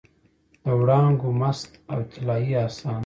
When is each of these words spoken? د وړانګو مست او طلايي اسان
د 0.63 0.65
وړانګو 0.79 1.29
مست 1.41 1.71
او 1.91 1.99
طلايي 2.11 2.53
اسان 2.65 2.99